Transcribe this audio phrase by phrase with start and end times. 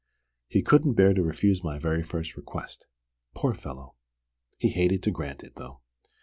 [0.47, 2.87] He couldn't bear to refuse my very first request.
[3.35, 3.93] Poor fellow,
[4.57, 5.81] he hated to grant it, though!